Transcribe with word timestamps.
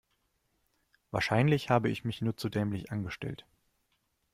Wahrscheinlich 1.11 1.69
habe 1.69 1.89
ich 1.91 2.05
mich 2.05 2.23
nur 2.23 2.35
zu 2.35 2.49
dämlich 2.49 2.91
angestellt. 2.91 3.45